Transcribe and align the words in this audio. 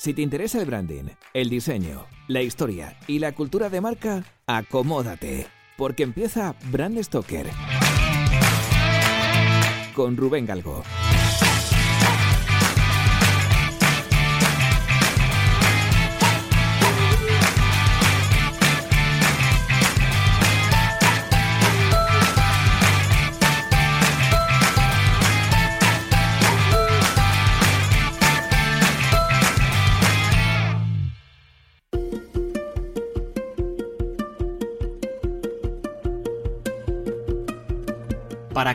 Si 0.00 0.14
te 0.14 0.22
interesa 0.22 0.58
el 0.58 0.64
branding, 0.64 1.10
el 1.34 1.50
diseño, 1.50 2.06
la 2.26 2.40
historia 2.40 2.96
y 3.06 3.18
la 3.18 3.32
cultura 3.32 3.68
de 3.68 3.82
marca, 3.82 4.24
acomódate, 4.46 5.46
porque 5.76 6.04
empieza 6.04 6.54
Brand 6.70 7.02
Stoker 7.02 7.50
con 9.94 10.16
Rubén 10.16 10.46
Galgo. 10.46 10.82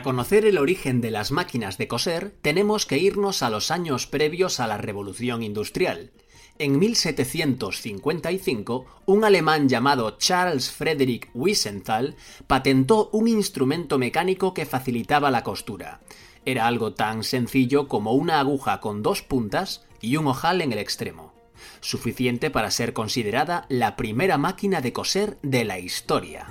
Conocer 0.06 0.44
el 0.44 0.58
origen 0.58 1.00
de 1.00 1.10
las 1.10 1.32
máquinas 1.32 1.78
de 1.78 1.88
coser, 1.88 2.32
tenemos 2.40 2.86
que 2.86 2.96
irnos 2.96 3.42
a 3.42 3.50
los 3.50 3.72
años 3.72 4.06
previos 4.06 4.60
a 4.60 4.68
la 4.68 4.78
Revolución 4.78 5.42
Industrial. 5.42 6.12
En 6.60 6.78
1755, 6.78 8.86
un 9.06 9.24
alemán 9.24 9.68
llamado 9.68 10.16
Charles 10.16 10.70
Frederick 10.70 11.28
Wiesenthal 11.34 12.14
patentó 12.46 13.10
un 13.12 13.26
instrumento 13.26 13.98
mecánico 13.98 14.54
que 14.54 14.64
facilitaba 14.64 15.32
la 15.32 15.42
costura. 15.42 16.02
Era 16.44 16.68
algo 16.68 16.94
tan 16.94 17.24
sencillo 17.24 17.88
como 17.88 18.12
una 18.12 18.38
aguja 18.38 18.78
con 18.78 19.02
dos 19.02 19.22
puntas 19.22 19.86
y 20.00 20.18
un 20.18 20.28
ojal 20.28 20.60
en 20.60 20.70
el 20.70 20.78
extremo, 20.78 21.34
suficiente 21.80 22.52
para 22.52 22.70
ser 22.70 22.92
considerada 22.92 23.66
la 23.68 23.96
primera 23.96 24.38
máquina 24.38 24.80
de 24.80 24.92
coser 24.92 25.36
de 25.42 25.64
la 25.64 25.80
historia. 25.80 26.46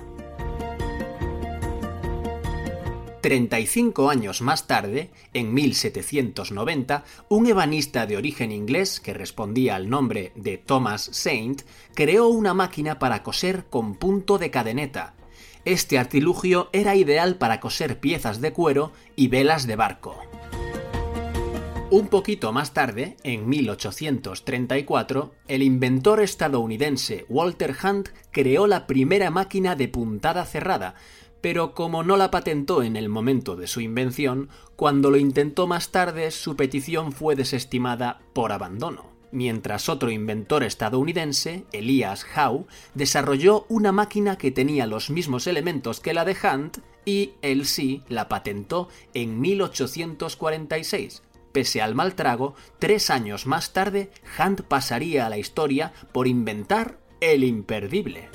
35 3.26 4.08
años 4.08 4.40
más 4.40 4.68
tarde, 4.68 5.10
en 5.34 5.52
1790, 5.52 7.02
un 7.28 7.48
ebanista 7.48 8.06
de 8.06 8.16
origen 8.16 8.52
inglés 8.52 9.00
que 9.00 9.14
respondía 9.14 9.74
al 9.74 9.90
nombre 9.90 10.30
de 10.36 10.58
Thomas 10.58 11.10
Saint 11.10 11.62
creó 11.92 12.28
una 12.28 12.54
máquina 12.54 13.00
para 13.00 13.24
coser 13.24 13.64
con 13.68 13.96
punto 13.96 14.38
de 14.38 14.52
cadeneta. 14.52 15.14
Este 15.64 15.98
artilugio 15.98 16.70
era 16.72 16.94
ideal 16.94 17.34
para 17.34 17.58
coser 17.58 17.98
piezas 17.98 18.40
de 18.40 18.52
cuero 18.52 18.92
y 19.16 19.26
velas 19.26 19.66
de 19.66 19.74
barco. 19.74 20.16
Un 21.88 22.08
poquito 22.08 22.52
más 22.52 22.72
tarde, 22.72 23.16
en 23.22 23.48
1834, 23.48 25.32
el 25.46 25.62
inventor 25.62 26.20
estadounidense 26.20 27.26
Walter 27.28 27.76
Hunt 27.80 28.08
creó 28.32 28.66
la 28.66 28.88
primera 28.88 29.30
máquina 29.30 29.76
de 29.76 29.86
puntada 29.86 30.44
cerrada, 30.46 30.96
pero 31.40 31.74
como 31.74 32.02
no 32.02 32.16
la 32.16 32.32
patentó 32.32 32.82
en 32.82 32.96
el 32.96 33.08
momento 33.08 33.54
de 33.54 33.68
su 33.68 33.80
invención, 33.80 34.48
cuando 34.74 35.12
lo 35.12 35.16
intentó 35.16 35.68
más 35.68 35.92
tarde 35.92 36.32
su 36.32 36.56
petición 36.56 37.12
fue 37.12 37.36
desestimada 37.36 38.20
por 38.32 38.50
abandono. 38.50 39.12
Mientras 39.30 39.88
otro 39.88 40.10
inventor 40.10 40.64
estadounidense, 40.64 41.66
Elias 41.72 42.26
Howe, 42.36 42.66
desarrolló 42.94 43.64
una 43.68 43.92
máquina 43.92 44.38
que 44.38 44.50
tenía 44.50 44.86
los 44.86 45.08
mismos 45.08 45.46
elementos 45.46 46.00
que 46.00 46.14
la 46.14 46.24
de 46.24 46.36
Hunt 46.42 46.78
y 47.04 47.34
él 47.42 47.64
sí 47.64 48.02
la 48.08 48.28
patentó 48.28 48.88
en 49.14 49.40
1846. 49.40 51.22
Pese 51.56 51.80
al 51.80 51.94
mal 51.94 52.14
trago, 52.14 52.54
tres 52.78 53.08
años 53.08 53.46
más 53.46 53.72
tarde, 53.72 54.10
Hunt 54.38 54.60
pasaría 54.60 55.24
a 55.24 55.30
la 55.30 55.38
historia 55.38 55.94
por 56.12 56.28
inventar 56.28 56.98
el 57.22 57.44
imperdible. 57.44 58.28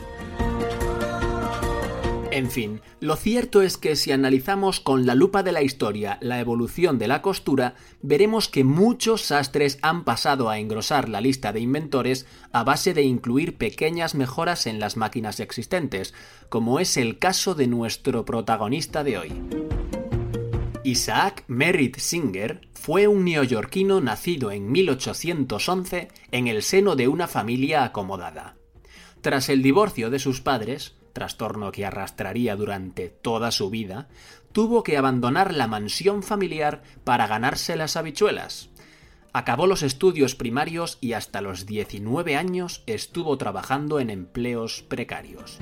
En 2.31 2.49
fin, 2.49 2.81
lo 2.99 3.15
cierto 3.15 3.61
es 3.61 3.77
que 3.77 3.95
si 3.95 4.11
analizamos 4.11 4.79
con 4.79 5.05
la 5.05 5.13
lupa 5.13 5.43
de 5.43 5.51
la 5.51 5.61
historia 5.61 6.17
la 6.19 6.39
evolución 6.39 6.97
de 6.97 7.07
la 7.07 7.21
costura, 7.21 7.75
veremos 8.01 8.47
que 8.47 8.63
muchos 8.63 9.21
sastres 9.21 9.77
han 9.83 10.03
pasado 10.03 10.49
a 10.49 10.57
engrosar 10.57 11.07
la 11.07 11.21
lista 11.21 11.53
de 11.53 11.59
inventores 11.59 12.25
a 12.51 12.63
base 12.63 12.95
de 12.95 13.03
incluir 13.03 13.55
pequeñas 13.55 14.15
mejoras 14.15 14.65
en 14.65 14.79
las 14.79 14.97
máquinas 14.97 15.39
existentes, 15.39 16.15
como 16.49 16.79
es 16.79 16.97
el 16.97 17.19
caso 17.19 17.53
de 17.53 17.67
nuestro 17.67 18.25
protagonista 18.25 19.03
de 19.03 19.19
hoy. 19.19 20.00
Isaac 20.83 21.43
Merritt 21.47 21.97
Singer 21.97 22.67
fue 22.73 23.07
un 23.07 23.23
neoyorquino 23.23 24.01
nacido 24.01 24.51
en 24.51 24.71
1811 24.71 26.07
en 26.31 26.47
el 26.47 26.63
seno 26.63 26.95
de 26.95 27.07
una 27.07 27.27
familia 27.27 27.83
acomodada. 27.83 28.55
Tras 29.21 29.49
el 29.49 29.61
divorcio 29.61 30.09
de 30.09 30.17
sus 30.17 30.41
padres, 30.41 30.95
trastorno 31.13 31.71
que 31.71 31.85
arrastraría 31.85 32.55
durante 32.55 33.09
toda 33.09 33.51
su 33.51 33.69
vida, 33.69 34.09
tuvo 34.53 34.81
que 34.81 34.97
abandonar 34.97 35.53
la 35.53 35.67
mansión 35.67 36.23
familiar 36.23 36.81
para 37.03 37.27
ganarse 37.27 37.75
las 37.75 37.95
habichuelas. 37.95 38.69
Acabó 39.33 39.67
los 39.67 39.83
estudios 39.83 40.33
primarios 40.33 40.97
y 40.99 41.13
hasta 41.13 41.41
los 41.41 41.67
19 41.67 42.35
años 42.35 42.81
estuvo 42.87 43.37
trabajando 43.37 43.99
en 43.99 44.09
empleos 44.09 44.81
precarios. 44.81 45.59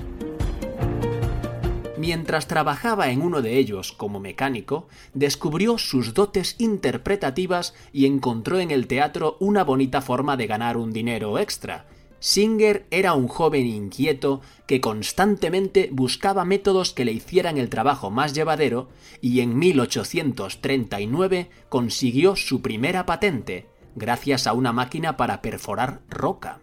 Mientras 2.00 2.48
trabajaba 2.48 3.10
en 3.10 3.20
uno 3.20 3.42
de 3.42 3.58
ellos 3.58 3.92
como 3.92 4.20
mecánico, 4.20 4.88
descubrió 5.12 5.76
sus 5.76 6.14
dotes 6.14 6.56
interpretativas 6.56 7.74
y 7.92 8.06
encontró 8.06 8.58
en 8.58 8.70
el 8.70 8.86
teatro 8.86 9.36
una 9.38 9.64
bonita 9.64 10.00
forma 10.00 10.38
de 10.38 10.46
ganar 10.46 10.78
un 10.78 10.94
dinero 10.94 11.38
extra, 11.38 11.84
Singer 12.18 12.86
era 12.90 13.12
un 13.12 13.28
joven 13.28 13.66
inquieto 13.66 14.40
que 14.66 14.80
constantemente 14.80 15.90
buscaba 15.92 16.46
métodos 16.46 16.94
que 16.94 17.04
le 17.04 17.12
hicieran 17.12 17.58
el 17.58 17.68
trabajo 17.68 18.10
más 18.10 18.32
llevadero 18.32 18.88
y 19.20 19.40
en 19.40 19.58
1839 19.58 21.50
consiguió 21.68 22.34
su 22.34 22.62
primera 22.62 23.04
patente, 23.04 23.66
gracias 23.94 24.46
a 24.46 24.54
una 24.54 24.72
máquina 24.72 25.18
para 25.18 25.42
perforar 25.42 26.00
roca. 26.08 26.60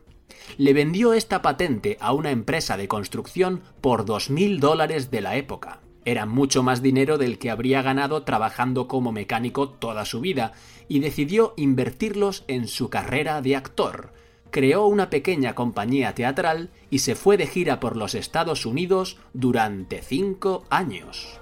Le 0.57 0.73
vendió 0.73 1.13
esta 1.13 1.41
patente 1.41 1.97
a 1.99 2.13
una 2.13 2.31
empresa 2.31 2.77
de 2.77 2.87
construcción 2.87 3.61
por 3.81 4.05
2.000 4.05 4.59
dólares 4.59 5.11
de 5.11 5.21
la 5.21 5.35
época. 5.35 5.81
Era 6.05 6.25
mucho 6.25 6.63
más 6.63 6.81
dinero 6.81 7.17
del 7.17 7.37
que 7.37 7.51
habría 7.51 7.81
ganado 7.81 8.23
trabajando 8.23 8.87
como 8.87 9.11
mecánico 9.11 9.69
toda 9.69 10.05
su 10.05 10.21
vida, 10.21 10.53
y 10.87 10.99
decidió 10.99 11.53
invertirlos 11.57 12.45
en 12.47 12.67
su 12.67 12.89
carrera 12.89 13.41
de 13.41 13.57
actor, 13.57 14.13
creó 14.51 14.87
una 14.87 15.09
pequeña 15.09 15.55
compañía 15.55 16.13
teatral 16.15 16.69
y 16.89 16.99
se 16.99 17.15
fue 17.15 17.37
de 17.37 17.47
gira 17.47 17.79
por 17.79 17.95
los 17.95 18.15
Estados 18.15 18.65
Unidos 18.65 19.17
durante 19.33 20.01
cinco 20.01 20.65
años. 20.69 21.39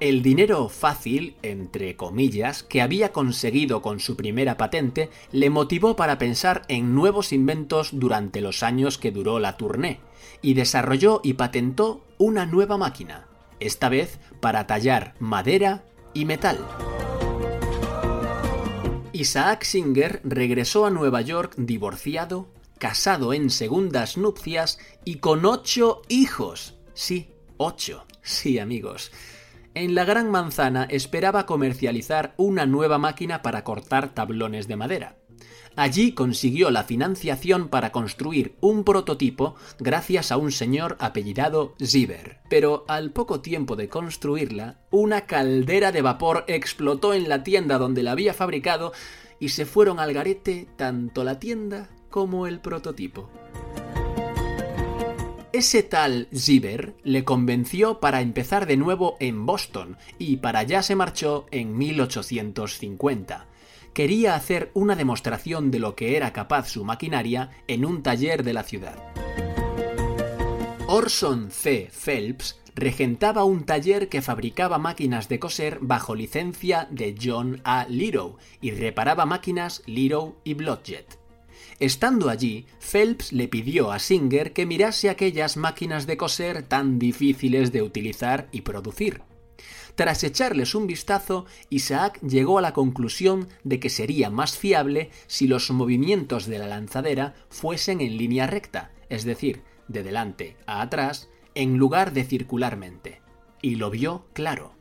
El 0.00 0.22
dinero 0.22 0.70
fácil, 0.70 1.36
entre 1.42 1.94
comillas, 1.94 2.62
que 2.62 2.80
había 2.80 3.12
conseguido 3.12 3.82
con 3.82 4.00
su 4.00 4.16
primera 4.16 4.56
patente 4.56 5.10
le 5.30 5.50
motivó 5.50 5.94
para 5.94 6.16
pensar 6.16 6.62
en 6.68 6.94
nuevos 6.94 7.34
inventos 7.34 7.90
durante 7.92 8.40
los 8.40 8.62
años 8.62 8.96
que 8.96 9.10
duró 9.10 9.38
la 9.38 9.58
tournée, 9.58 10.00
y 10.40 10.54
desarrolló 10.54 11.20
y 11.22 11.34
patentó 11.34 12.02
una 12.16 12.46
nueva 12.46 12.78
máquina, 12.78 13.28
esta 13.60 13.90
vez 13.90 14.18
para 14.40 14.66
tallar 14.66 15.14
madera 15.18 15.84
y 16.14 16.24
metal. 16.24 16.66
Isaac 19.12 19.64
Singer 19.64 20.22
regresó 20.24 20.86
a 20.86 20.90
Nueva 20.90 21.20
York 21.20 21.52
divorciado, 21.58 22.48
casado 22.78 23.34
en 23.34 23.50
segundas 23.50 24.16
nupcias 24.16 24.78
y 25.04 25.16
con 25.16 25.44
ocho 25.44 26.00
hijos. 26.08 26.78
Sí, 26.94 27.34
ocho. 27.58 28.06
Sí, 28.22 28.58
amigos. 28.58 29.12
En 29.74 29.94
la 29.94 30.04
Gran 30.04 30.30
Manzana 30.30 30.84
esperaba 30.90 31.46
comercializar 31.46 32.34
una 32.36 32.66
nueva 32.66 32.98
máquina 32.98 33.40
para 33.40 33.62
cortar 33.62 34.12
tablones 34.14 34.66
de 34.66 34.74
madera. 34.76 35.16
Allí 35.76 36.12
consiguió 36.12 36.70
la 36.70 36.82
financiación 36.82 37.68
para 37.68 37.92
construir 37.92 38.56
un 38.60 38.82
prototipo 38.82 39.54
gracias 39.78 40.32
a 40.32 40.36
un 40.36 40.50
señor 40.50 40.96
apellidado 40.98 41.74
Zieber. 41.80 42.40
Pero 42.50 42.84
al 42.88 43.12
poco 43.12 43.40
tiempo 43.40 43.76
de 43.76 43.88
construirla, 43.88 44.80
una 44.90 45.22
caldera 45.26 45.92
de 45.92 46.02
vapor 46.02 46.44
explotó 46.48 47.14
en 47.14 47.28
la 47.28 47.44
tienda 47.44 47.78
donde 47.78 48.02
la 48.02 48.10
había 48.12 48.34
fabricado 48.34 48.92
y 49.38 49.50
se 49.50 49.66
fueron 49.66 50.00
al 50.00 50.12
garete 50.12 50.66
tanto 50.76 51.22
la 51.22 51.38
tienda 51.38 51.88
como 52.10 52.48
el 52.48 52.58
prototipo. 52.58 53.30
Ese 55.52 55.82
tal 55.82 56.28
Zieber 56.34 56.94
le 57.02 57.24
convenció 57.24 57.98
para 57.98 58.20
empezar 58.20 58.66
de 58.66 58.76
nuevo 58.76 59.16
en 59.20 59.46
Boston 59.46 59.96
y 60.18 60.36
para 60.36 60.60
allá 60.60 60.82
se 60.82 60.94
marchó 60.94 61.46
en 61.50 61.76
1850 61.76 63.46
quería 63.92 64.34
hacer 64.34 64.70
una 64.74 64.96
demostración 64.96 65.70
de 65.70 65.78
lo 65.78 65.94
que 65.94 66.16
era 66.16 66.32
capaz 66.32 66.68
su 66.68 66.84
maquinaria 66.84 67.50
en 67.66 67.84
un 67.84 68.02
taller 68.02 68.44
de 68.44 68.52
la 68.52 68.62
ciudad. 68.62 68.96
Orson 70.86 71.50
C. 71.50 71.90
Phelps 71.92 72.60
regentaba 72.74 73.44
un 73.44 73.64
taller 73.64 74.08
que 74.08 74.22
fabricaba 74.22 74.78
máquinas 74.78 75.28
de 75.28 75.38
coser 75.38 75.78
bajo 75.80 76.14
licencia 76.14 76.88
de 76.90 77.16
John 77.20 77.60
A. 77.64 77.86
Little 77.88 78.34
y 78.60 78.70
reparaba 78.70 79.26
máquinas 79.26 79.82
Little 79.86 80.34
y 80.44 80.54
Blodgett. 80.54 81.19
Estando 81.80 82.28
allí, 82.28 82.66
Phelps 82.78 83.32
le 83.32 83.48
pidió 83.48 83.90
a 83.90 83.98
Singer 83.98 84.52
que 84.52 84.66
mirase 84.66 85.08
aquellas 85.08 85.56
máquinas 85.56 86.06
de 86.06 86.18
coser 86.18 86.62
tan 86.62 86.98
difíciles 86.98 87.72
de 87.72 87.80
utilizar 87.80 88.48
y 88.52 88.60
producir. 88.60 89.22
Tras 89.94 90.22
echarles 90.22 90.74
un 90.74 90.86
vistazo, 90.86 91.46
Isaac 91.70 92.20
llegó 92.20 92.58
a 92.58 92.62
la 92.62 92.74
conclusión 92.74 93.48
de 93.64 93.80
que 93.80 93.88
sería 93.88 94.28
más 94.28 94.58
fiable 94.58 95.10
si 95.26 95.46
los 95.46 95.70
movimientos 95.70 96.44
de 96.44 96.58
la 96.58 96.66
lanzadera 96.66 97.34
fuesen 97.48 98.02
en 98.02 98.18
línea 98.18 98.46
recta, 98.46 98.92
es 99.08 99.24
decir, 99.24 99.62
de 99.88 100.02
delante 100.02 100.56
a 100.66 100.82
atrás, 100.82 101.30
en 101.54 101.78
lugar 101.78 102.12
de 102.12 102.24
circularmente. 102.24 103.22
Y 103.62 103.76
lo 103.76 103.90
vio 103.90 104.26
claro. 104.34 104.79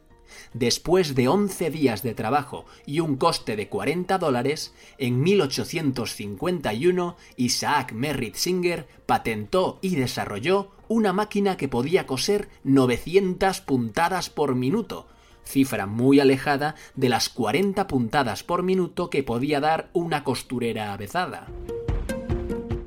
Después 0.53 1.15
de 1.15 1.27
11 1.27 1.69
días 1.69 2.03
de 2.03 2.13
trabajo 2.13 2.65
y 2.85 2.99
un 2.99 3.15
coste 3.15 3.55
de 3.55 3.69
40 3.69 4.17
dólares, 4.17 4.73
en 4.97 5.21
1851 5.21 7.15
Isaac 7.37 7.93
Merritt 7.93 8.35
Singer 8.35 8.87
patentó 9.05 9.79
y 9.81 9.95
desarrolló 9.95 10.71
una 10.87 11.13
máquina 11.13 11.55
que 11.57 11.67
podía 11.67 12.05
coser 12.07 12.49
900 12.63 13.61
puntadas 13.61 14.29
por 14.29 14.55
minuto, 14.55 15.07
cifra 15.43 15.85
muy 15.85 16.19
alejada 16.19 16.75
de 16.95 17.09
las 17.09 17.29
40 17.29 17.87
puntadas 17.87 18.43
por 18.43 18.63
minuto 18.63 19.09
que 19.09 19.23
podía 19.23 19.59
dar 19.59 19.89
una 19.93 20.23
costurera 20.23 20.93
avezada. 20.93 21.47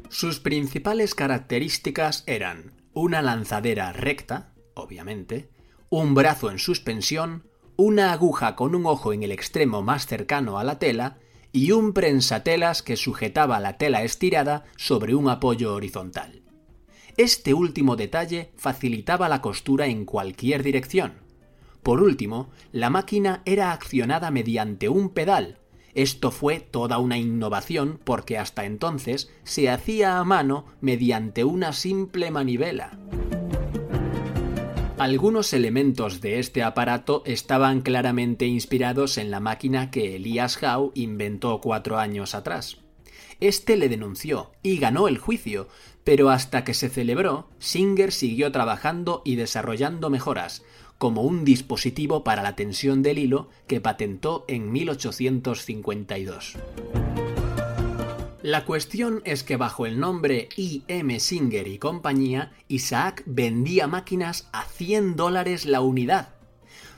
Sus 0.09 0.41
principales 0.41 1.15
características 1.15 2.23
eran 2.27 2.73
una 2.93 3.23
lanzadera 3.23 3.93
recta, 3.93 4.53
obviamente, 4.75 5.49
un 5.93 6.15
brazo 6.15 6.51
en 6.51 6.59
suspensión, 6.59 7.43
una 7.77 8.15
aguja 8.15 8.57
con 8.57 8.75
un 8.75 8.87
ojo 8.87 9.13
en 9.13 9.23
el 9.23 9.31
extremo 9.31 9.83
más 9.83 10.07
cercano 10.07 10.59
a 10.59 10.65
la 10.65 10.79
tela 10.79 11.19
y 11.53 11.73
un 11.73 11.93
prensatelas 11.93 12.83
que 12.83 12.97
sujetaba 12.97 13.61
la 13.61 13.77
tela 13.77 14.03
estirada 14.03 14.65
sobre 14.79 15.15
un 15.15 15.29
apoyo 15.29 15.75
horizontal. 15.75 16.45
Este 17.19 17.53
último 17.53 17.95
detalle 17.95 18.53
facilitaba 18.57 19.29
la 19.29 19.43
costura 19.43 19.85
en 19.85 20.07
cualquier 20.07 20.63
dirección. 20.63 21.13
Por 21.83 22.03
último, 22.03 22.49
la 22.73 22.89
máquina 22.89 23.43
era 23.45 23.71
accionada 23.71 24.31
mediante 24.31 24.89
un 24.89 25.11
pedal. 25.11 25.59
Esto 25.93 26.31
fue 26.31 26.61
toda 26.61 26.97
una 26.97 27.19
innovación 27.19 28.01
porque 28.03 28.39
hasta 28.39 28.65
entonces 28.65 29.31
se 29.45 29.69
hacía 29.69 30.19
a 30.19 30.25
mano 30.25 30.65
mediante 30.81 31.45
una 31.45 31.75
simple 31.75 32.31
manivela. 32.31 32.99
Algunos 35.03 35.53
elementos 35.53 36.21
de 36.21 36.39
este 36.39 36.63
aparato 36.63 37.25
estaban 37.27 37.81
claramente 37.81 38.47
inspirados 38.47 39.19
en 39.19 39.33
la 39.33 39.41
máquina 39.41 39.91
que 39.91 40.15
Elias 40.15 40.63
Howe 40.63 40.93
inventó 40.95 41.61
cuatro 41.61 41.99
años 41.99 42.37
atrás. 42.37 42.77
Este 43.41 43.77
le 43.77 43.89
denunció 43.89 44.53
y 44.63 44.79
ganó 44.79 45.09
el 45.09 45.19
juicio, 45.19 45.67
pero 46.05 46.31
hasta 46.31 46.63
que 46.63 46.73
se 46.73 46.89
celebró, 46.89 47.49
Singer 47.59 48.13
siguió 48.13 48.53
trabajando 48.53 49.23
y 49.25 49.35
desarrollando 49.35 50.09
mejoras, 50.09 50.63
como 50.99 51.23
un 51.23 51.45
dispositivo 51.45 52.23
para 52.23 52.45
la 52.45 52.55
tensión 52.55 53.03
del 53.03 53.19
hilo 53.19 53.49
que 53.67 53.81
patentó 53.81 54.45
en 54.47 54.71
1852. 54.71 56.59
La 58.43 58.65
cuestión 58.65 59.23
es 59.25 59.45
que 59.45 59.57
bajo 59.57 59.87
el 59.87 60.01
nombre 60.01 60.49
I.M. 60.57 61.21
Singer 61.21 61.69
y 61.69 61.79
compañía, 61.79 62.53
Isaac 62.67 63.23
vendía 63.25 63.87
máquinas 63.87 64.49
a 64.53 64.65
100 64.65 65.15
dólares 65.15 65.65
la 65.65 65.81
unidad. 65.81 66.31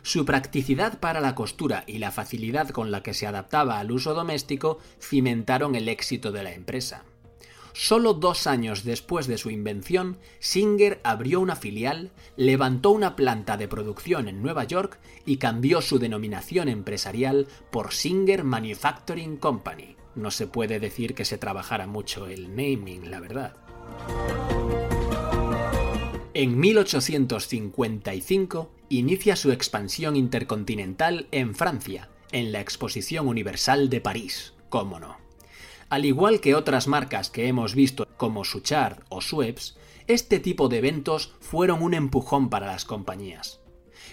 Su 0.00 0.24
practicidad 0.24 1.00
para 1.00 1.20
la 1.20 1.34
costura 1.34 1.84
y 1.86 1.98
la 1.98 2.12
facilidad 2.12 2.70
con 2.70 2.90
la 2.90 3.02
que 3.02 3.12
se 3.12 3.26
adaptaba 3.26 3.78
al 3.78 3.92
uso 3.92 4.14
doméstico 4.14 4.78
cimentaron 4.98 5.74
el 5.74 5.90
éxito 5.90 6.32
de 6.32 6.44
la 6.44 6.54
empresa. 6.54 7.04
Solo 7.74 8.14
dos 8.14 8.46
años 8.46 8.82
después 8.82 9.26
de 9.26 9.36
su 9.36 9.50
invención, 9.50 10.16
Singer 10.38 10.98
abrió 11.04 11.40
una 11.40 11.56
filial, 11.56 12.10
levantó 12.38 12.90
una 12.90 13.16
planta 13.16 13.58
de 13.58 13.68
producción 13.68 14.28
en 14.28 14.40
Nueva 14.40 14.64
York 14.64 14.98
y 15.26 15.36
cambió 15.36 15.82
su 15.82 15.98
denominación 15.98 16.70
empresarial 16.70 17.48
por 17.70 17.92
Singer 17.92 18.44
Manufacturing 18.44 19.36
Company 19.36 19.96
no 20.14 20.30
se 20.30 20.46
puede 20.46 20.80
decir 20.80 21.14
que 21.14 21.24
se 21.24 21.38
trabajara 21.38 21.86
mucho 21.86 22.26
el 22.26 22.56
naming, 22.56 23.10
la 23.10 23.20
verdad. 23.20 23.56
En 26.34 26.58
1855 26.58 28.70
inicia 28.88 29.36
su 29.36 29.52
expansión 29.52 30.16
intercontinental 30.16 31.28
en 31.30 31.54
Francia, 31.54 32.10
en 32.32 32.50
la 32.50 32.60
Exposición 32.60 33.28
Universal 33.28 33.88
de 33.88 34.00
París, 34.00 34.54
cómo 34.68 34.98
no. 34.98 35.16
Al 35.88 36.04
igual 36.04 36.40
que 36.40 36.56
otras 36.56 36.88
marcas 36.88 37.30
que 37.30 37.46
hemos 37.46 37.76
visto 37.76 38.08
como 38.16 38.44
Suchard 38.44 39.04
o 39.10 39.20
Sueps, 39.20 39.78
este 40.08 40.40
tipo 40.40 40.68
de 40.68 40.78
eventos 40.78 41.36
fueron 41.40 41.82
un 41.82 41.94
empujón 41.94 42.50
para 42.50 42.66
las 42.66 42.84
compañías. 42.84 43.60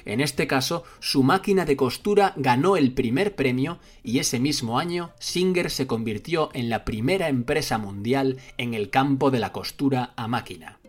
En 0.06 0.22
este 0.22 0.48
caso, 0.48 0.84
su 1.00 1.24
máquina 1.24 1.66
de 1.66 1.76
costura 1.76 2.34
ganó 2.36 2.78
el 2.78 2.94
primer 2.94 3.36
premio 3.36 3.80
y 4.04 4.20
ese 4.20 4.40
mismo 4.40 4.80
año 4.80 5.12
Singer 5.20 5.70
se 5.70 5.88
convirtió 5.88 6.50
en 6.54 6.70
la 6.70 6.86
primera 6.86 7.30
empresa 7.30 7.78
mundial 7.78 8.38
en 8.58 8.74
el 8.74 8.90
campo 8.90 9.32
de 9.32 9.40
la 9.40 9.52
costura 9.52 10.14
a 10.16 10.28
máquina. 10.28 10.80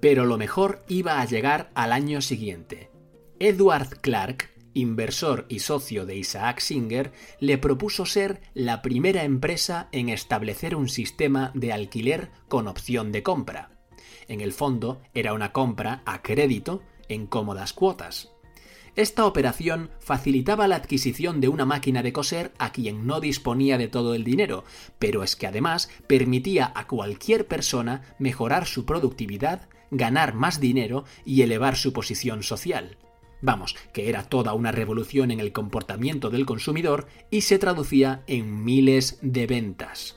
Pero 0.00 0.24
lo 0.24 0.38
mejor 0.38 0.84
iba 0.88 1.20
a 1.20 1.24
llegar 1.24 1.70
al 1.74 1.92
año 1.92 2.20
siguiente. 2.20 2.90
Edward 3.38 4.00
Clark, 4.00 4.50
inversor 4.72 5.46
y 5.48 5.60
socio 5.60 6.06
de 6.06 6.16
Isaac 6.16 6.60
Singer, 6.60 7.12
le 7.40 7.58
propuso 7.58 8.06
ser 8.06 8.40
la 8.54 8.82
primera 8.82 9.24
empresa 9.24 9.88
en 9.92 10.08
establecer 10.08 10.76
un 10.76 10.88
sistema 10.88 11.50
de 11.54 11.72
alquiler 11.72 12.30
con 12.48 12.68
opción 12.68 13.12
de 13.12 13.22
compra. 13.22 13.75
En 14.28 14.40
el 14.40 14.52
fondo, 14.52 15.00
era 15.14 15.32
una 15.32 15.52
compra 15.52 16.02
a 16.04 16.22
crédito 16.22 16.82
en 17.08 17.26
cómodas 17.26 17.72
cuotas. 17.72 18.30
Esta 18.96 19.26
operación 19.26 19.90
facilitaba 20.00 20.66
la 20.66 20.76
adquisición 20.76 21.42
de 21.42 21.48
una 21.48 21.66
máquina 21.66 22.02
de 22.02 22.14
coser 22.14 22.52
a 22.58 22.72
quien 22.72 23.06
no 23.06 23.20
disponía 23.20 23.76
de 23.76 23.88
todo 23.88 24.14
el 24.14 24.24
dinero, 24.24 24.64
pero 24.98 25.22
es 25.22 25.36
que 25.36 25.46
además 25.46 25.90
permitía 26.06 26.72
a 26.74 26.86
cualquier 26.86 27.46
persona 27.46 28.14
mejorar 28.18 28.66
su 28.66 28.86
productividad, 28.86 29.68
ganar 29.90 30.32
más 30.32 30.60
dinero 30.60 31.04
y 31.26 31.42
elevar 31.42 31.76
su 31.76 31.92
posición 31.92 32.42
social. 32.42 32.96
Vamos, 33.42 33.76
que 33.92 34.08
era 34.08 34.22
toda 34.22 34.54
una 34.54 34.72
revolución 34.72 35.30
en 35.30 35.40
el 35.40 35.52
comportamiento 35.52 36.30
del 36.30 36.46
consumidor 36.46 37.06
y 37.30 37.42
se 37.42 37.58
traducía 37.58 38.22
en 38.26 38.64
miles 38.64 39.18
de 39.20 39.46
ventas. 39.46 40.16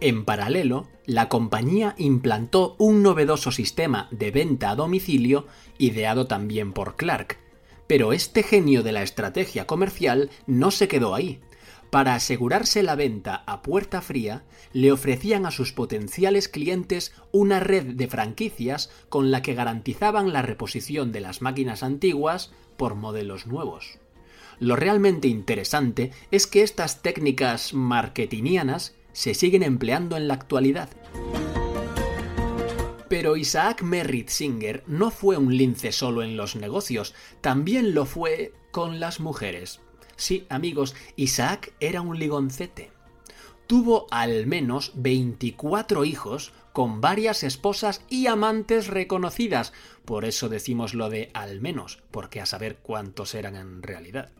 En 0.00 0.24
paralelo, 0.24 0.88
la 1.04 1.28
compañía 1.28 1.94
implantó 1.98 2.74
un 2.78 3.02
novedoso 3.02 3.52
sistema 3.52 4.08
de 4.10 4.30
venta 4.30 4.70
a 4.70 4.74
domicilio 4.74 5.46
ideado 5.76 6.26
también 6.26 6.72
por 6.72 6.96
Clark. 6.96 7.36
Pero 7.86 8.14
este 8.14 8.42
genio 8.42 8.82
de 8.82 8.92
la 8.92 9.02
estrategia 9.02 9.66
comercial 9.66 10.30
no 10.46 10.70
se 10.70 10.88
quedó 10.88 11.14
ahí. 11.14 11.40
Para 11.90 12.14
asegurarse 12.14 12.82
la 12.82 12.94
venta 12.94 13.42
a 13.46 13.60
puerta 13.60 14.00
fría, 14.00 14.44
le 14.72 14.90
ofrecían 14.90 15.44
a 15.44 15.50
sus 15.50 15.72
potenciales 15.72 16.48
clientes 16.48 17.12
una 17.30 17.60
red 17.60 17.84
de 17.84 18.08
franquicias 18.08 18.90
con 19.10 19.30
la 19.30 19.42
que 19.42 19.54
garantizaban 19.54 20.32
la 20.32 20.40
reposición 20.40 21.12
de 21.12 21.20
las 21.20 21.42
máquinas 21.42 21.82
antiguas 21.82 22.52
por 22.78 22.94
modelos 22.94 23.46
nuevos. 23.46 23.98
Lo 24.60 24.76
realmente 24.76 25.28
interesante 25.28 26.12
es 26.30 26.46
que 26.46 26.62
estas 26.62 27.02
técnicas 27.02 27.74
marketingianas 27.74 28.94
se 29.12 29.34
siguen 29.34 29.62
empleando 29.62 30.16
en 30.16 30.28
la 30.28 30.34
actualidad. 30.34 30.88
Pero 33.08 33.36
Isaac 33.36 33.82
Merritt 33.82 34.28
Singer 34.28 34.84
no 34.86 35.10
fue 35.10 35.36
un 35.36 35.56
lince 35.56 35.90
solo 35.90 36.22
en 36.22 36.36
los 36.36 36.54
negocios, 36.54 37.14
también 37.40 37.92
lo 37.92 38.06
fue 38.06 38.52
con 38.70 39.00
las 39.00 39.18
mujeres. 39.18 39.80
Sí, 40.14 40.46
amigos, 40.48 40.94
Isaac 41.16 41.72
era 41.80 42.02
un 42.02 42.18
ligoncete. 42.18 42.92
Tuvo 43.66 44.06
al 44.10 44.46
menos 44.46 44.92
24 44.94 46.04
hijos 46.04 46.52
con 46.72 47.00
varias 47.00 47.42
esposas 47.42 48.02
y 48.08 48.26
amantes 48.26 48.86
reconocidas. 48.86 49.72
Por 50.04 50.24
eso 50.24 50.48
decimos 50.48 50.94
lo 50.94 51.08
de 51.08 51.30
al 51.34 51.60
menos, 51.60 52.02
porque 52.10 52.40
a 52.40 52.46
saber 52.46 52.78
cuántos 52.82 53.34
eran 53.34 53.56
en 53.56 53.82
realidad. 53.82 54.30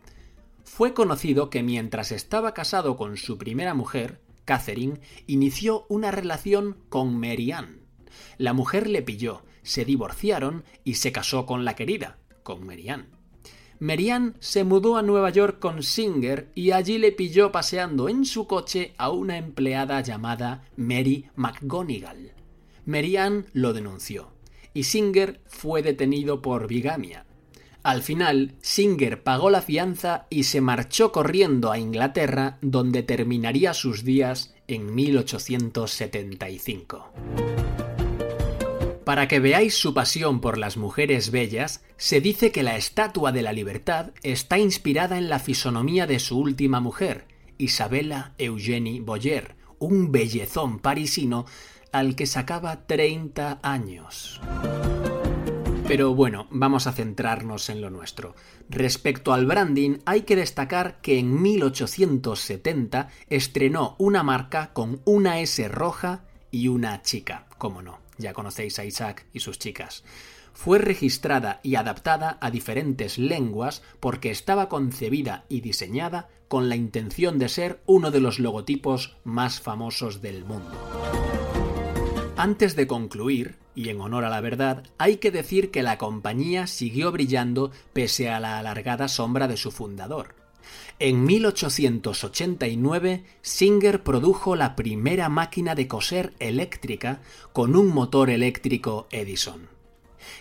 Fue 0.63 0.93
conocido 0.93 1.49
que 1.49 1.63
mientras 1.63 2.11
estaba 2.11 2.53
casado 2.53 2.95
con 2.95 3.17
su 3.17 3.37
primera 3.37 3.73
mujer, 3.73 4.21
Catherine 4.45 4.99
inició 5.27 5.85
una 5.89 6.11
relación 6.11 6.77
con 6.89 7.19
Mary 7.19 7.51
La 8.37 8.53
mujer 8.53 8.89
le 8.89 9.01
pilló, 9.01 9.43
se 9.63 9.85
divorciaron 9.85 10.63
y 10.83 10.95
se 10.95 11.11
casó 11.11 11.45
con 11.45 11.65
la 11.65 11.75
querida, 11.75 12.17
con 12.43 12.65
Mary 12.65 12.89
Ann. 12.89 13.07
se 14.39 14.63
mudó 14.63 14.95
a 14.97 15.01
Nueva 15.01 15.31
York 15.31 15.57
con 15.59 15.81
Singer 15.81 16.51
y 16.53 16.71
allí 16.71 16.97
le 16.97 17.11
pilló 17.11 17.51
paseando 17.51 18.09
en 18.09 18.25
su 18.25 18.45
coche 18.45 18.93
a 18.97 19.09
una 19.09 19.37
empleada 19.37 20.01
llamada 20.01 20.69
Mary 20.75 21.29
McGonigal. 21.35 22.33
Merian 22.85 23.47
lo 23.53 23.73
denunció 23.73 24.33
y 24.73 24.83
Singer 24.83 25.41
fue 25.47 25.81
detenido 25.81 26.41
por 26.41 26.67
bigamia. 26.67 27.25
Al 27.83 28.03
final, 28.03 28.53
Singer 28.61 29.23
pagó 29.23 29.49
la 29.49 29.61
fianza 29.61 30.27
y 30.29 30.43
se 30.43 30.61
marchó 30.61 31.11
corriendo 31.11 31.71
a 31.71 31.79
Inglaterra, 31.79 32.59
donde 32.61 33.01
terminaría 33.01 33.73
sus 33.73 34.03
días 34.03 34.53
en 34.67 34.93
1875. 34.93 37.11
Para 39.03 39.27
que 39.27 39.39
veáis 39.39 39.73
su 39.73 39.95
pasión 39.95 40.41
por 40.41 40.59
las 40.59 40.77
mujeres 40.77 41.31
bellas, 41.31 41.83
se 41.97 42.21
dice 42.21 42.51
que 42.51 42.61
la 42.61 42.77
Estatua 42.77 43.31
de 43.31 43.41
la 43.41 43.51
Libertad 43.51 44.11
está 44.21 44.59
inspirada 44.59 45.17
en 45.17 45.27
la 45.27 45.39
fisonomía 45.39 46.05
de 46.05 46.19
su 46.19 46.37
última 46.37 46.79
mujer, 46.79 47.25
Isabella 47.57 48.33
Eugenie 48.37 49.01
Boyer, 49.01 49.55
un 49.79 50.11
bellezón 50.11 50.77
parisino 50.79 51.47
al 51.91 52.15
que 52.15 52.27
sacaba 52.27 52.85
30 52.85 53.59
años. 53.63 54.39
Pero 55.91 56.15
bueno, 56.15 56.47
vamos 56.51 56.87
a 56.87 56.93
centrarnos 56.93 57.69
en 57.69 57.81
lo 57.81 57.89
nuestro. 57.89 58.33
Respecto 58.69 59.33
al 59.33 59.45
branding, 59.45 59.97
hay 60.05 60.21
que 60.21 60.37
destacar 60.37 61.01
que 61.01 61.19
en 61.19 61.41
1870 61.41 63.09
estrenó 63.27 63.97
una 63.97 64.23
marca 64.23 64.71
con 64.71 65.01
una 65.03 65.41
S 65.41 65.67
roja 65.67 66.23
y 66.49 66.69
una 66.69 67.01
chica, 67.01 67.45
cómo 67.57 67.81
no, 67.81 67.99
ya 68.17 68.31
conocéis 68.31 68.79
a 68.79 68.85
Isaac 68.85 69.25
y 69.33 69.41
sus 69.41 69.59
chicas. 69.59 70.05
Fue 70.53 70.79
registrada 70.79 71.59
y 71.61 71.75
adaptada 71.75 72.37
a 72.39 72.51
diferentes 72.51 73.17
lenguas 73.17 73.83
porque 73.99 74.31
estaba 74.31 74.69
concebida 74.69 75.43
y 75.49 75.59
diseñada 75.59 76.29
con 76.47 76.69
la 76.69 76.77
intención 76.77 77.37
de 77.37 77.49
ser 77.49 77.81
uno 77.85 78.11
de 78.11 78.21
los 78.21 78.39
logotipos 78.39 79.17
más 79.25 79.59
famosos 79.59 80.21
del 80.21 80.45
mundo. 80.45 80.71
Antes 82.37 82.77
de 82.77 82.87
concluir, 82.87 83.59
y 83.75 83.89
en 83.89 84.01
honor 84.01 84.25
a 84.25 84.29
la 84.29 84.41
verdad, 84.41 84.83
hay 84.97 85.17
que 85.17 85.31
decir 85.31 85.71
que 85.71 85.83
la 85.83 85.97
compañía 85.97 86.67
siguió 86.67 87.11
brillando 87.11 87.71
pese 87.93 88.29
a 88.29 88.39
la 88.39 88.59
alargada 88.59 89.07
sombra 89.07 89.47
de 89.47 89.57
su 89.57 89.71
fundador. 89.71 90.35
En 90.99 91.23
1889, 91.25 93.23
Singer 93.41 94.03
produjo 94.03 94.55
la 94.55 94.75
primera 94.75 95.29
máquina 95.29 95.73
de 95.73 95.87
coser 95.87 96.33
eléctrica 96.39 97.21
con 97.53 97.75
un 97.75 97.87
motor 97.87 98.29
eléctrico 98.29 99.07
Edison. 99.09 99.67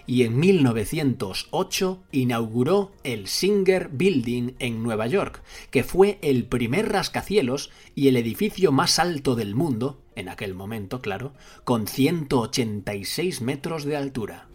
Y 0.07 0.25
en 0.25 0.39
1908 0.39 2.03
inauguró 2.13 2.93
el 3.05 3.27
Singer 3.29 3.89
Building 3.91 4.53
en 4.59 4.83
Nueva 4.83 5.07
York, 5.07 5.43
que 5.71 5.83
fue 5.83 6.19
el 6.21 6.45
primer 6.45 6.91
rascacielos 6.91 7.71
y 7.95 8.09
el 8.09 8.19
edificio 8.19 8.73
más 8.73 8.99
alto 8.99 9.37
del 9.37 9.55
mundo 9.55 10.03
en 10.21 10.29
aquel 10.29 10.55
momento, 10.55 11.01
claro, 11.01 11.33
con 11.65 11.87
186 11.87 13.41
metros 13.41 13.85
de 13.85 13.97
altura. 13.97 14.49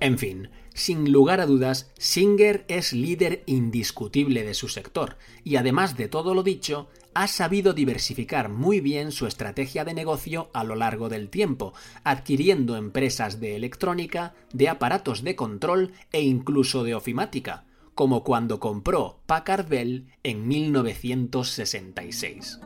En 0.00 0.18
fin, 0.18 0.50
sin 0.74 1.12
lugar 1.12 1.40
a 1.40 1.46
dudas, 1.46 1.90
Singer 1.98 2.64
es 2.68 2.92
líder 2.92 3.42
indiscutible 3.46 4.42
de 4.42 4.54
su 4.54 4.68
sector, 4.68 5.16
y 5.44 5.56
además 5.56 5.96
de 5.96 6.08
todo 6.08 6.34
lo 6.34 6.42
dicho, 6.42 6.88
ha 7.14 7.28
sabido 7.28 7.72
diversificar 7.72 8.48
muy 8.48 8.80
bien 8.80 9.12
su 9.12 9.28
estrategia 9.28 9.84
de 9.84 9.94
negocio 9.94 10.50
a 10.52 10.64
lo 10.64 10.74
largo 10.74 11.08
del 11.08 11.30
tiempo, 11.30 11.74
adquiriendo 12.02 12.76
empresas 12.76 13.38
de 13.40 13.54
electrónica, 13.54 14.34
de 14.52 14.68
aparatos 14.68 15.22
de 15.22 15.36
control 15.36 15.92
e 16.12 16.22
incluso 16.22 16.82
de 16.82 16.96
ofimática, 16.96 17.66
como 17.94 18.24
cuando 18.24 18.58
compró 18.58 19.20
Packard 19.26 19.68
Bell 19.68 20.08
en 20.24 20.48
1966. 20.48 22.58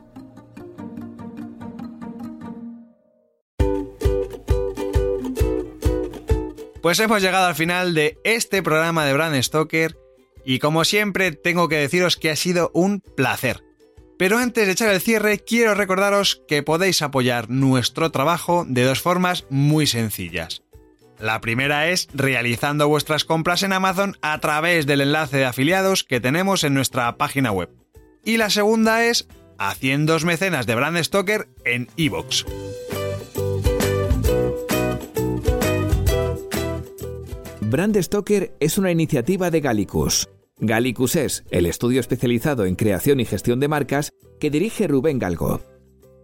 Pues 6.81 6.99
hemos 6.99 7.21
llegado 7.21 7.45
al 7.45 7.55
final 7.55 7.93
de 7.93 8.17
este 8.23 8.63
programa 8.63 9.05
de 9.05 9.13
Brand 9.13 9.41
Stoker 9.41 9.97
y 10.45 10.59
como 10.59 10.85
siempre 10.85 11.31
tengo 11.33 11.67
que 11.67 11.75
deciros 11.75 12.15
que 12.15 12.31
ha 12.31 12.35
sido 12.37 12.71
un 12.73 13.01
placer. 13.01 13.63
Pero 14.17 14.37
antes 14.37 14.65
de 14.65 14.71
echar 14.71 14.89
el 14.89 15.01
cierre 15.01 15.39
quiero 15.39 15.75
recordaros 15.75 16.41
que 16.47 16.63
podéis 16.63 17.01
apoyar 17.01 17.49
nuestro 17.49 18.11
trabajo 18.11 18.65
de 18.67 18.83
dos 18.83 19.01
formas 19.01 19.45
muy 19.49 19.87
sencillas. 19.87 20.63
La 21.19 21.41
primera 21.41 21.89
es 21.89 22.07
realizando 22.13 22.87
vuestras 22.87 23.25
compras 23.25 23.63
en 23.63 23.73
Amazon 23.73 24.15
a 24.21 24.39
través 24.39 24.85
del 24.85 25.01
enlace 25.01 25.37
de 25.37 25.45
afiliados 25.45 26.05
que 26.05 26.21
tenemos 26.21 26.63
en 26.63 26.73
nuestra 26.73 27.17
página 27.17 27.51
web. 27.51 27.69
Y 28.23 28.37
la 28.37 28.49
segunda 28.49 29.05
es 29.05 29.27
haciendo 29.57 30.17
mecenas 30.21 30.65
de 30.65 30.75
Brand 30.75 31.03
Stoker 31.03 31.49
en 31.65 31.89
iVoox. 31.97 32.45
Brand 37.69 37.95
Stoker 38.01 38.55
es 38.59 38.79
una 38.79 38.89
iniciativa 38.89 39.51
de 39.51 39.61
Gallicus. 39.61 40.27
Gallicus 40.57 41.15
es 41.15 41.43
el 41.51 41.67
estudio 41.67 41.99
especializado 41.99 42.65
en 42.65 42.73
creación 42.73 43.19
y 43.19 43.25
gestión 43.25 43.59
de 43.59 43.67
marcas 43.67 44.11
que 44.39 44.49
dirige 44.49 44.87
Rubén 44.87 45.19
Galgo. 45.19 45.61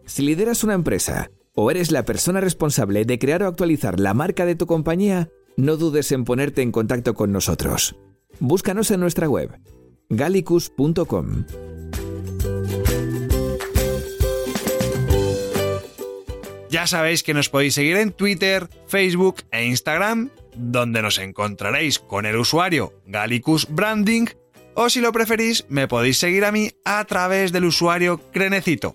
Si 0.07 0.23
lideras 0.23 0.63
una 0.63 0.73
empresa 0.73 1.29
o 1.53 1.69
eres 1.69 1.91
la 1.91 2.03
persona 2.03 2.41
responsable 2.41 3.05
de 3.05 3.19
crear 3.19 3.43
o 3.43 3.47
actualizar 3.47 3.99
la 3.99 4.15
marca 4.15 4.47
de 4.47 4.55
tu 4.55 4.65
compañía, 4.65 5.29
no 5.55 5.77
dudes 5.77 6.11
en 6.11 6.25
ponerte 6.25 6.63
en 6.63 6.71
contacto 6.71 7.13
con 7.13 7.31
nosotros. 7.31 7.95
Búscanos 8.39 8.89
en 8.89 9.01
nuestra 9.01 9.29
web 9.29 9.51
gallicus.com. 10.09 11.45
Ya 16.75 16.87
sabéis 16.87 17.23
que 17.23 17.33
nos 17.33 17.47
podéis 17.47 17.73
seguir 17.73 17.95
en 17.95 18.11
Twitter, 18.11 18.67
Facebook 18.89 19.43
e 19.49 19.63
Instagram 19.63 20.29
donde 20.57 21.01
nos 21.01 21.19
encontraréis 21.19 21.99
con 21.99 22.25
el 22.25 22.35
usuario 22.35 22.91
Gallicus 23.05 23.65
Branding, 23.69 24.25
o 24.73 24.89
si 24.89 24.99
lo 24.99 25.13
preferís, 25.13 25.65
me 25.69 25.87
podéis 25.87 26.17
seguir 26.17 26.43
a 26.43 26.51
mí 26.51 26.71
a 26.83 27.05
través 27.05 27.53
del 27.53 27.63
usuario 27.63 28.19
Crenecito. 28.33 28.93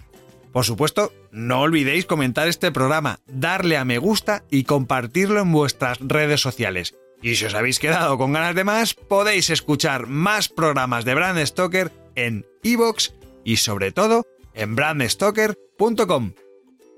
Por 0.52 0.66
supuesto, 0.66 1.14
no 1.32 1.62
olvidéis 1.62 2.04
comentar 2.04 2.48
este 2.48 2.70
programa, 2.70 3.20
darle 3.26 3.78
a 3.78 3.86
me 3.86 3.96
gusta 3.96 4.44
y 4.50 4.64
compartirlo 4.64 5.40
en 5.40 5.50
vuestras 5.50 6.00
redes 6.00 6.42
sociales. 6.42 6.98
Y 7.22 7.36
si 7.36 7.46
os 7.46 7.54
habéis 7.54 7.78
quedado 7.78 8.18
con 8.18 8.34
ganas 8.34 8.54
de 8.54 8.64
más, 8.64 8.92
podéis 8.92 9.48
escuchar 9.48 10.06
más 10.06 10.50
programas 10.50 11.06
de 11.06 11.14
Brand 11.14 11.42
Stoker 11.46 11.90
en 12.14 12.44
iVoox 12.62 13.12
y 13.42 13.56
sobre 13.56 13.90
todo 13.90 14.26
en 14.52 14.76
brandstoker.com. 14.76 16.32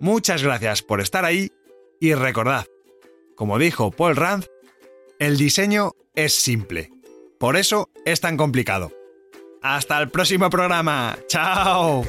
Muchas 0.02 0.42
gracias 0.42 0.82
por 0.82 1.00
estar 1.00 1.24
ahí 1.24 1.52
y 2.00 2.14
recordad, 2.14 2.66
como 3.36 3.56
dijo 3.60 3.92
Paul 3.92 4.16
Rand, 4.16 4.46
el 5.20 5.36
diseño 5.36 5.92
es 6.16 6.34
simple. 6.34 6.90
Por 7.38 7.56
eso 7.56 7.88
es 8.04 8.20
tan 8.20 8.36
complicado. 8.36 8.90
Hasta 9.62 10.02
el 10.02 10.10
próximo 10.10 10.50
programa. 10.50 11.16
¡Chao! 11.28 12.02